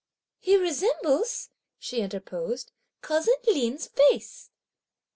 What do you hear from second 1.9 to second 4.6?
interposed, "cousin Lin's face!"